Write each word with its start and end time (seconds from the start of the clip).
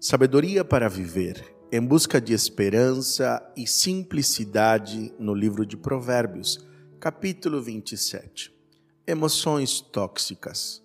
Sabedoria 0.00 0.64
para 0.64 0.88
viver, 0.88 1.44
em 1.72 1.84
busca 1.84 2.20
de 2.20 2.32
esperança 2.32 3.44
e 3.56 3.66
simplicidade 3.66 5.12
no 5.18 5.34
livro 5.34 5.66
de 5.66 5.76
Provérbios, 5.76 6.64
capítulo 7.00 7.60
27. 7.60 8.54
Emoções 9.04 9.80
tóxicas. 9.80 10.80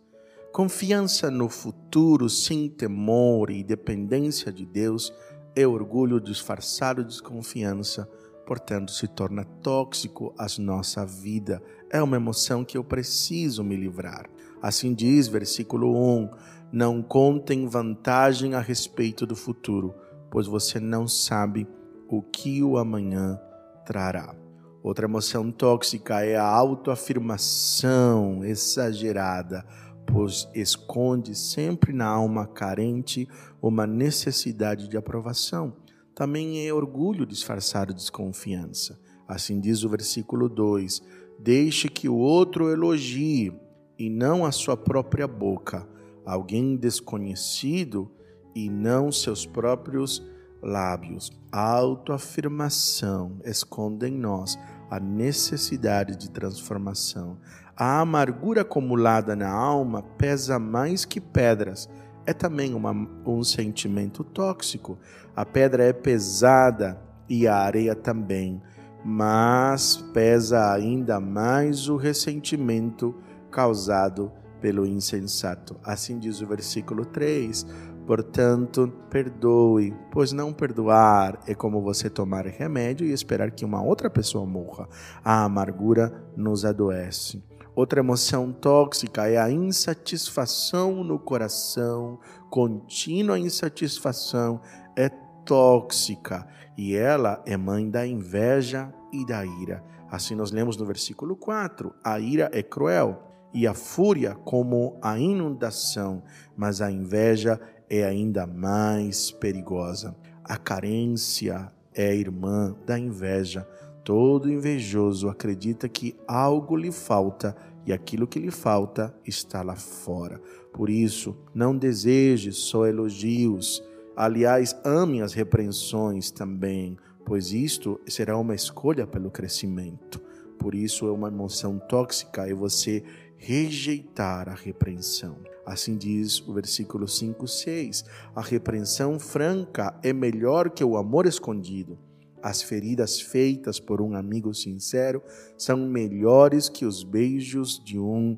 Confiança 0.51 1.29
no 1.29 1.47
futuro 1.47 2.27
sem 2.27 2.67
temor 2.67 3.51
e 3.51 3.63
dependência 3.63 4.51
de 4.51 4.65
Deus 4.65 5.13
é 5.55 5.67
orgulho 5.67 6.19
disfarçado 6.19 7.03
de 7.03 7.09
desconfiança, 7.09 8.09
portanto 8.45 8.91
se 8.91 9.07
torna 9.07 9.43
tóxico 9.61 10.33
a 10.37 10.45
nossa 10.59 11.05
vida. 11.05 11.61
É 11.89 12.01
uma 12.01 12.17
emoção 12.17 12.63
que 12.63 12.77
eu 12.77 12.83
preciso 12.83 13.63
me 13.63 13.75
livrar. 13.75 14.29
Assim 14.61 14.93
diz 14.93 15.27
versículo 15.27 15.95
1: 15.95 16.29
Não 16.71 17.01
contem 17.01 17.67
vantagem 17.67 18.55
a 18.55 18.59
respeito 18.59 19.25
do 19.25 19.35
futuro, 19.35 19.93
pois 20.31 20.47
você 20.47 20.79
não 20.79 21.07
sabe 21.07 21.67
o 22.07 22.21
que 22.21 22.63
o 22.63 22.77
amanhã 22.77 23.39
trará. 23.85 24.35
Outra 24.81 25.05
emoção 25.05 25.49
tóxica 25.49 26.25
é 26.25 26.35
a 26.35 26.45
autoafirmação 26.45 28.43
exagerada, 28.43 29.65
pois 30.05 30.49
esconde 30.53 31.33
sempre 31.35 31.93
na 31.93 32.05
alma 32.05 32.45
carente 32.45 33.27
uma 33.61 33.87
necessidade 33.87 34.89
de 34.89 34.97
aprovação. 34.97 35.82
Também 36.15 36.67
é 36.67 36.73
orgulho 36.73 37.25
disfarçado 37.25 37.93
de 37.93 37.99
desconfiança. 37.99 38.99
Assim 39.27 39.59
diz 39.59 39.83
o 39.83 39.89
versículo 39.89 40.47
2: 40.47 41.01
Deixe 41.39 41.89
que 41.89 42.07
o 42.07 42.15
outro 42.15 42.69
elogie 42.69 43.53
e 43.97 44.09
não 44.09 44.45
a 44.45 44.51
sua 44.51 44.77
própria 44.77 45.27
boca, 45.27 45.87
alguém 46.25 46.75
desconhecido 46.75 48.11
e 48.55 48.69
não 48.69 49.11
seus 49.11 49.45
próprios 49.45 50.23
lábios. 50.61 51.31
A 51.51 51.61
autoafirmação 51.61 53.39
esconde 53.43 54.07
em 54.07 54.17
nós 54.17 54.57
a 54.89 54.99
necessidade 54.99 56.15
de 56.15 56.29
transformação. 56.29 57.37
A 57.75 57.99
amargura 57.99 58.61
acumulada 58.61 59.35
na 59.35 59.51
alma 59.51 60.03
pesa 60.03 60.59
mais 60.59 61.05
que 61.05 61.19
pedras. 61.19 61.89
É 62.25 62.33
também 62.33 62.73
uma, 62.73 62.91
um 63.25 63.43
sentimento 63.43 64.23
tóxico. 64.23 64.97
A 65.35 65.45
pedra 65.45 65.83
é 65.83 65.93
pesada 65.93 66.99
e 67.27 67.47
a 67.47 67.55
areia 67.55 67.95
também, 67.95 68.61
mas 69.03 69.97
pesa 70.13 70.71
ainda 70.71 71.19
mais 71.19 71.89
o 71.89 71.97
ressentimento 71.97 73.15
causado 73.51 74.31
pelo 74.61 74.85
insensato. 74.85 75.75
Assim 75.83 76.17
diz 76.17 76.39
o 76.39 76.47
versículo 76.47 77.05
3. 77.05 77.65
Portanto, 78.05 78.91
perdoe, 79.09 79.93
pois 80.11 80.33
não 80.33 80.51
perdoar 80.51 81.39
é 81.47 81.55
como 81.55 81.81
você 81.81 82.09
tomar 82.09 82.45
remédio 82.45 83.07
e 83.07 83.13
esperar 83.13 83.51
que 83.51 83.63
uma 83.63 83.81
outra 83.81 84.09
pessoa 84.09 84.45
morra. 84.45 84.87
A 85.23 85.43
amargura 85.45 86.13
nos 86.35 86.65
adoece. 86.65 87.41
Outra 87.75 87.99
emoção 87.99 88.51
tóxica 88.51 89.27
é 89.27 89.37
a 89.37 89.49
insatisfação 89.49 91.03
no 91.03 91.17
coração, 91.17 92.19
contínua 92.49 93.39
insatisfação 93.39 94.61
é 94.95 95.09
tóxica 95.43 96.47
e 96.77 96.95
ela 96.95 97.41
é 97.47 97.57
mãe 97.57 97.89
da 97.89 98.05
inveja 98.05 98.93
e 99.11 99.25
da 99.25 99.43
ira. 99.43 99.83
Assim 100.09 100.35
nós 100.35 100.51
lemos 100.51 100.77
no 100.77 100.85
versículo 100.85 101.35
4: 101.35 101.91
a 102.03 102.19
ira 102.19 102.47
é 102.53 102.61
cruel 102.61 103.23
e 103.51 103.65
a 103.65 103.73
fúria 103.73 104.35
como 104.35 104.99
a 105.01 105.17
inundação, 105.17 106.21
mas 106.55 106.79
a 106.79 106.91
inveja 106.91 107.59
é 107.89 108.03
ainda 108.03 108.45
mais 108.45 109.31
perigosa. 109.31 110.15
A 110.43 110.57
carência 110.57 111.71
é 111.93 112.15
irmã 112.15 112.75
da 112.85 112.99
inveja. 112.99 113.67
Todo 114.03 114.51
invejoso 114.51 115.29
acredita 115.29 115.87
que 115.87 116.15
algo 116.27 116.75
lhe 116.75 116.91
falta 116.91 117.55
e 117.85 117.93
aquilo 117.93 118.27
que 118.27 118.39
lhe 118.39 118.51
falta 118.51 119.15
está 119.25 119.61
lá 119.61 119.75
fora. 119.75 120.41
Por 120.73 120.89
isso, 120.89 121.37
não 121.53 121.77
deseje 121.77 122.51
só 122.51 122.85
elogios. 122.85 123.81
Aliás, 124.15 124.75
ame 124.83 125.21
as 125.21 125.33
repreensões 125.33 126.31
também, 126.31 126.97
pois 127.25 127.53
isto 127.53 127.99
será 128.05 128.37
uma 128.37 128.55
escolha 128.55 129.07
pelo 129.07 129.31
crescimento. 129.31 130.21
Por 130.59 130.75
isso, 130.75 131.07
é 131.07 131.11
uma 131.11 131.29
emoção 131.29 131.79
tóxica 131.79 132.47
e 132.47 132.53
você 132.53 133.03
rejeitar 133.37 134.49
a 134.49 134.53
repreensão. 134.53 135.37
Assim 135.65 135.97
diz 135.97 136.45
o 136.45 136.53
versículo 136.53 137.07
5, 137.07 137.47
6. 137.47 138.03
A 138.35 138.41
repreensão 138.41 139.17
franca 139.17 139.97
é 140.03 140.11
melhor 140.11 140.69
que 140.69 140.83
o 140.83 140.97
amor 140.97 141.25
escondido. 141.25 141.97
As 142.43 142.61
feridas 142.61 143.21
feitas 143.21 143.79
por 143.79 144.01
um 144.01 144.17
amigo 144.17 144.53
sincero 144.53 145.23
são 145.57 145.77
melhores 145.87 146.67
que 146.67 146.85
os 146.85 147.01
beijos 147.01 147.81
de 147.81 147.97
um 147.97 148.37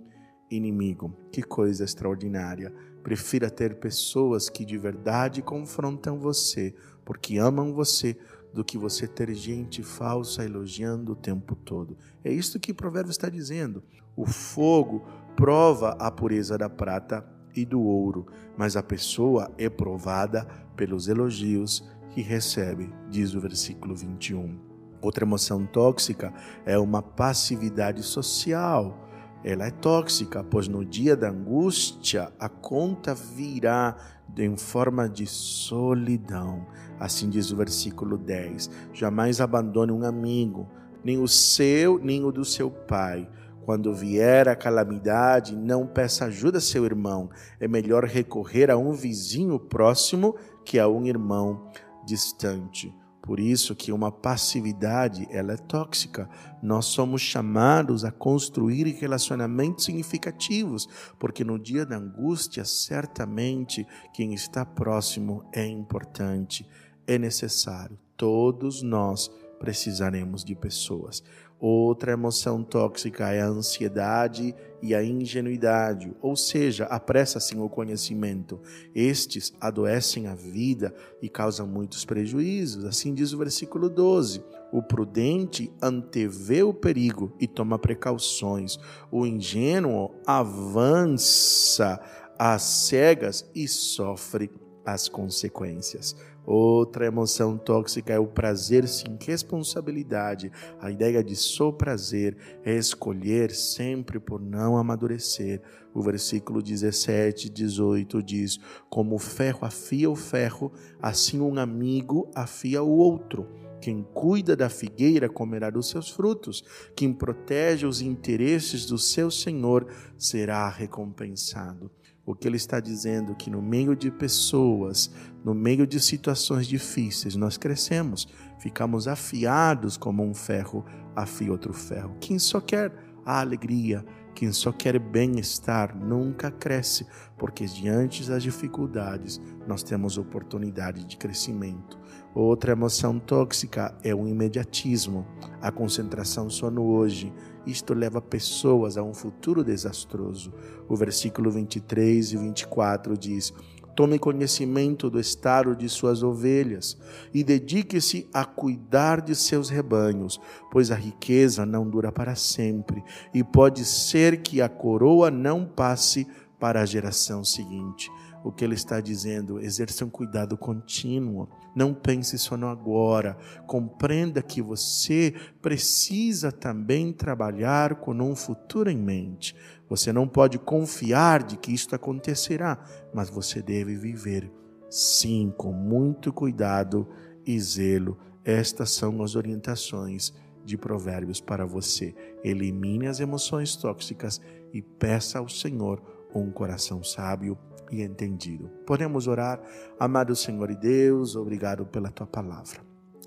inimigo. 0.49 1.11
Que 1.31 1.41
coisa 1.41 1.83
extraordinária! 1.83 2.71
Prefira 3.01 3.49
ter 3.49 3.79
pessoas 3.79 4.47
que 4.47 4.63
de 4.63 4.77
verdade 4.77 5.41
confrontam 5.41 6.19
você, 6.19 6.75
porque 7.03 7.39
amam 7.39 7.73
você, 7.73 8.15
do 8.53 8.63
que 8.63 8.77
você 8.77 9.07
ter 9.07 9.33
gente 9.33 9.81
falsa 9.81 10.45
elogiando 10.45 11.13
o 11.13 11.15
tempo 11.15 11.55
todo. 11.55 11.97
É 12.23 12.31
isso 12.31 12.59
que 12.59 12.71
o 12.71 12.75
provérbio 12.75 13.09
está 13.09 13.27
dizendo. 13.27 13.83
O 14.15 14.25
fogo 14.25 15.03
prova 15.35 15.89
a 15.99 16.11
pureza 16.11 16.57
da 16.57 16.69
prata 16.69 17.25
e 17.55 17.65
do 17.65 17.81
ouro, 17.81 18.27
mas 18.55 18.77
a 18.77 18.83
pessoa 18.83 19.51
é 19.57 19.69
provada 19.69 20.45
pelos 20.75 21.07
elogios 21.07 21.83
que 22.15 22.21
recebe, 22.21 22.89
diz 23.09 23.35
o 23.35 23.41
versículo 23.41 23.93
21. 23.93 24.57
Outra 25.01 25.25
emoção 25.25 25.65
tóxica 25.65 26.33
é 26.65 26.79
uma 26.79 27.01
passividade 27.01 28.01
social. 28.01 29.05
Ela 29.43 29.65
é 29.65 29.69
tóxica, 29.69 30.41
pois 30.41 30.69
no 30.69 30.85
dia 30.85 31.13
da 31.13 31.29
angústia 31.29 32.31
a 32.39 32.47
conta 32.47 33.13
virá 33.13 33.97
em 34.37 34.55
forma 34.55 35.09
de 35.09 35.27
solidão. 35.27 36.65
Assim 36.97 37.29
diz 37.29 37.51
o 37.51 37.57
versículo 37.57 38.17
10. 38.17 38.69
Jamais 38.93 39.41
abandone 39.41 39.91
um 39.91 40.05
amigo, 40.05 40.69
nem 41.03 41.17
o 41.21 41.27
seu, 41.27 41.99
nem 41.99 42.23
o 42.23 42.31
do 42.31 42.45
seu 42.45 42.71
pai. 42.71 43.29
Quando 43.65 43.93
vier 43.93 44.47
a 44.47 44.55
calamidade, 44.55 45.53
não 45.53 45.85
peça 45.85 46.25
ajuda 46.25 46.59
a 46.59 46.61
seu 46.61 46.85
irmão. 46.85 47.29
É 47.59 47.67
melhor 47.67 48.05
recorrer 48.05 48.71
a 48.71 48.77
um 48.77 48.93
vizinho 48.93 49.59
próximo 49.59 50.35
que 50.63 50.79
a 50.79 50.87
um 50.87 51.05
irmão 51.05 51.69
distante. 52.05 52.93
Por 53.25 53.39
isso 53.39 53.75
que 53.75 53.91
uma 53.91 54.11
passividade, 54.11 55.27
ela 55.31 55.53
é 55.53 55.57
tóxica. 55.57 56.29
Nós 56.61 56.85
somos 56.85 57.21
chamados 57.21 58.05
a 58.05 58.11
construir 58.11 58.83
relacionamentos 58.99 59.85
significativos, 59.85 60.87
porque 61.17 61.43
no 61.43 61.57
dia 61.57 61.87
da 61.87 61.97
angústia, 61.97 62.63
certamente 62.63 63.85
quem 64.13 64.35
está 64.35 64.63
próximo 64.63 65.43
é 65.51 65.65
importante, 65.65 66.67
é 67.07 67.17
necessário. 67.17 67.97
Todos 68.15 68.83
nós 68.83 69.31
precisaremos 69.59 70.43
de 70.43 70.55
pessoas. 70.55 71.23
Outra 71.59 72.11
emoção 72.11 72.63
tóxica 72.63 73.31
é 73.31 73.41
a 73.41 73.47
ansiedade 73.47 74.53
e 74.81 74.93
a 74.93 75.03
ingenuidade, 75.03 76.13
ou 76.21 76.35
seja, 76.35 76.83
apressa-se 76.85 77.57
o 77.57 77.69
conhecimento. 77.69 78.59
Estes 78.93 79.53
adoecem 79.59 80.27
a 80.27 80.35
vida 80.35 80.93
e 81.21 81.29
causam 81.29 81.65
muitos 81.65 82.03
prejuízos. 82.03 82.83
Assim 82.83 83.13
diz 83.13 83.31
o 83.31 83.37
versículo 83.37 83.89
12. 83.89 84.43
O 84.71 84.83
prudente 84.83 85.71
antevê 85.81 86.61
o 86.61 86.73
perigo 86.73 87.33
e 87.39 87.47
toma 87.47 87.79
precauções. 87.79 88.77
O 89.09 89.25
ingênuo 89.25 90.13
avança 90.27 91.99
às 92.37 92.61
cegas 92.61 93.49
e 93.55 93.65
sofre 93.67 94.51
as 94.85 95.07
consequências. 95.07 96.15
Outra 96.45 97.07
emoção 97.07 97.57
tóxica 97.57 98.13
é 98.13 98.19
o 98.19 98.27
prazer 98.27 98.87
sem 98.87 99.17
responsabilidade. 99.19 100.51
A 100.79 100.91
ideia 100.91 101.23
de 101.23 101.35
só 101.35 101.71
prazer 101.71 102.37
é 102.63 102.75
escolher 102.75 103.51
sempre 103.51 104.19
por 104.19 104.39
não 104.39 104.77
amadurecer. 104.77 105.61
O 105.93 106.01
versículo 106.01 106.61
17, 106.61 107.49
18 107.49 108.21
diz: 108.21 108.59
Como 108.89 109.15
o 109.15 109.19
ferro 109.19 109.65
afia 109.65 110.09
o 110.09 110.15
ferro, 110.15 110.71
assim 111.01 111.39
um 111.39 111.57
amigo 111.57 112.29
afia 112.35 112.83
o 112.83 112.89
outro. 112.89 113.47
Quem 113.81 114.03
cuida 114.13 114.55
da 114.55 114.69
figueira 114.69 115.29
comerá 115.29 115.69
dos 115.69 115.89
seus 115.89 116.09
frutos. 116.09 116.63
Quem 116.95 117.13
protege 117.13 117.85
os 117.85 118.01
interesses 118.01 118.85
do 118.85 118.97
seu 118.97 119.29
senhor 119.29 119.87
será 120.17 120.67
recompensado. 120.69 121.91
O 122.25 122.33
que 122.33 122.47
ele 122.47 122.57
está 122.57 122.79
dizendo 122.79 123.33
é 123.33 123.35
que 123.35 123.49
no 123.49 123.61
meio 123.61 123.95
de 123.95 124.09
pessoas, 124.09 125.11
no 125.43 125.53
meio 125.53 125.85
de 125.85 125.99
situações 125.99 126.65
difíceis, 126.65 127.35
nós 127.35 127.57
crescemos, 127.57 128.27
ficamos 128.59 129.07
afiados 129.07 129.95
como 129.95 130.23
um 130.23 130.33
ferro 130.33 130.83
afia 131.15 131.51
outro 131.51 131.73
ferro. 131.73 132.17
Quem 132.19 132.37
só 132.37 132.59
quer 132.59 132.91
a 133.25 133.39
alegria, 133.39 134.05
Quem 134.35 134.51
só 134.51 134.69
quer 134.69 134.99
bem-estar 134.99 135.97
nunca 135.97 136.51
cresce, 136.51 137.07
porque 137.37 137.65
diante 137.65 138.27
das 138.27 138.43
dificuldades 138.43 139.39
nós 139.65 139.81
temos 139.81 140.17
oportunidade 140.17 141.05
de 141.05 141.15
crescimento. 141.15 141.97
Outra 142.33 142.73
emoção 142.73 143.17
tóxica 143.17 143.97
é 144.03 144.13
o 144.13 144.27
imediatismo, 144.27 145.25
a 145.61 145.71
concentração 145.71 146.49
só 146.49 146.69
no 146.69 146.83
hoje. 146.83 147.33
Isto 147.65 147.93
leva 147.93 148.21
pessoas 148.21 148.97
a 148.97 149.03
um 149.03 149.13
futuro 149.13 149.63
desastroso. 149.63 150.53
O 150.89 150.97
versículo 150.97 151.49
23 151.49 152.33
e 152.33 152.37
24 152.37 153.17
diz: 153.17 153.53
Tome 153.95 154.19
conhecimento 154.19 155.09
do 155.09 155.19
estado 155.19 155.75
de 155.75 155.87
suas 155.87 156.21
ovelhas 156.21 156.97
e 157.33 157.43
dedique-se 157.43 158.27
a 158.33 158.43
cuidar 158.43 159.21
de 159.21 159.33
seus 159.33 159.69
rebanhos, 159.69 160.39
pois 160.69 160.91
a 160.91 160.95
riqueza 160.95 161.65
não 161.65 161.89
dura 161.89 162.11
para 162.11 162.35
sempre 162.35 163.03
e 163.33 163.43
pode 163.43 163.85
ser 163.85 164.41
que 164.41 164.61
a 164.61 164.67
coroa 164.67 165.31
não 165.31 165.65
passe 165.65 166.27
para 166.65 166.81
a 166.81 166.85
geração 166.85 167.43
seguinte. 167.43 168.11
O 168.43 168.51
que 168.51 168.65
ele 168.65 168.73
está 168.73 168.99
dizendo, 168.99 169.59
exerça 169.59 170.03
um 170.03 170.09
cuidado 170.09 170.57
contínuo. 170.57 171.47
Não 171.75 171.93
pense 171.93 172.39
só 172.39 172.57
no 172.57 172.67
agora. 172.67 173.37
Compreenda 173.67 174.41
que 174.41 174.63
você 174.63 175.35
precisa 175.61 176.51
também 176.51 177.13
trabalhar 177.13 177.97
com 177.97 178.13
um 178.13 178.35
futuro 178.35 178.89
em 178.89 178.97
mente. 178.97 179.55
Você 179.87 180.11
não 180.11 180.27
pode 180.27 180.57
confiar 180.57 181.43
de 181.43 181.55
que 181.55 181.71
isto 181.71 181.93
acontecerá, 181.93 182.83
mas 183.13 183.29
você 183.29 183.61
deve 183.61 183.95
viver, 183.95 184.51
sim, 184.89 185.53
com 185.55 185.71
muito 185.71 186.33
cuidado 186.33 187.07
e 187.45 187.59
zelo. 187.59 188.17
Estas 188.43 188.89
são 188.89 189.21
as 189.21 189.35
orientações 189.35 190.33
de 190.65 190.75
Provérbios 190.79 191.39
para 191.39 191.63
você. 191.63 192.15
Elimine 192.43 193.05
as 193.05 193.19
emoções 193.19 193.75
tóxicas 193.75 194.41
e 194.73 194.81
peça 194.81 195.37
ao 195.37 195.47
Senhor 195.47 196.14
um 196.35 196.51
coração 196.51 197.03
sábio 197.03 197.57
e 197.91 198.01
entendido. 198.01 198.69
Podemos 198.85 199.27
orar, 199.27 199.61
amado 199.99 200.35
Senhor 200.35 200.69
e 200.69 200.75
Deus, 200.75 201.35
obrigado 201.35 201.85
pela 201.85 202.11
tua 202.11 202.27
palavra. 202.27 202.81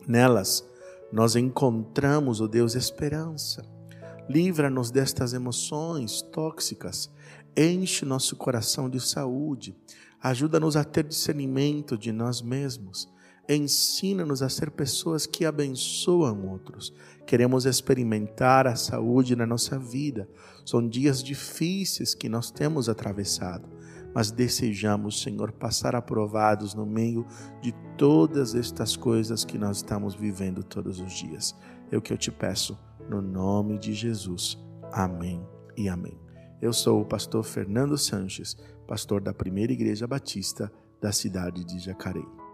Nelas 0.07 0.69
nós 1.11 1.37
encontramos, 1.37 2.41
o 2.41 2.45
oh 2.45 2.49
Deus, 2.49 2.75
esperança 2.75 3.63
Livra-nos 4.29 4.91
destas 4.91 5.33
emoções 5.33 6.21
tóxicas. 6.21 7.11
Enche 7.57 8.05
nosso 8.05 8.37
coração 8.37 8.89
de 8.89 9.01
saúde. 9.01 9.75
Ajuda-nos 10.23 10.77
a 10.77 10.85
ter 10.85 11.05
discernimento 11.05 11.97
de 11.97 12.13
nós 12.13 12.43
mesmos. 12.43 13.09
Ensina-nos 13.49 14.43
a 14.43 14.51
ser 14.51 14.71
pessoas 14.71 15.25
que 15.25 15.47
abençoam 15.47 16.47
outros. 16.49 16.93
Queremos 17.27 17.65
experimentar 17.65 18.67
a 18.67 18.77
saúde 18.77 19.35
na 19.35 19.47
nossa 19.47 19.79
vida. 19.79 20.29
São 20.67 20.87
dias 20.87 21.23
difíceis 21.23 22.15
que 22.15 22.29
nós 22.29 22.51
temos 22.51 22.91
atravessado, 22.91 23.67
mas 24.15 24.31
desejamos, 24.31 25.23
Senhor, 25.23 25.51
passar 25.51 25.97
aprovados 25.97 26.75
no 26.75 26.85
meio 26.85 27.25
de 27.63 27.73
todas 27.97 28.55
estas 28.55 28.95
coisas 28.97 29.47
que 29.47 29.57
nós 29.57 29.79
estamos 29.79 30.15
vivendo 30.15 30.63
todos 30.63 31.01
os 31.01 31.13
dias. 31.15 31.57
É 31.91 31.97
o 31.97 32.03
que 32.03 32.13
eu 32.13 32.19
te 32.19 32.31
peço 32.31 32.79
no 33.09 33.23
nome 33.23 33.79
de 33.79 33.95
Jesus. 33.95 34.59
Amém 34.93 35.43
e 35.75 35.89
amém. 35.89 36.19
Eu 36.61 36.75
sou 36.75 37.01
o 37.01 37.07
pastor 37.07 37.45
Fernando 37.45 37.97
Sanches, 37.97 38.57
pastor 38.87 39.23
da 39.23 39.33
Primeira 39.33 39.73
Igreja 39.73 40.07
Batista 40.07 40.71
da 41.01 41.13
cidade 41.13 41.65
de 41.65 41.79
Jacareí. 41.79 42.48